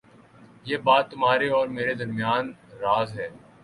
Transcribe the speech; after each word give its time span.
یہ 0.65 0.77
بات 0.85 1.11
تمہارے 1.11 1.49
اور 1.51 1.67
میرے 1.69 1.93
درمیان 1.95 2.51
راز 2.81 3.19
ہے 3.19 3.29